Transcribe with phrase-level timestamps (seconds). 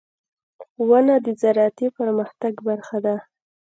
[0.87, 3.15] •ونه د زراعتي پرمختګ برخه ده.